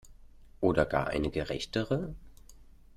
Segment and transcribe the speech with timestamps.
[0.61, 2.15] Oder gar eine gerechtere?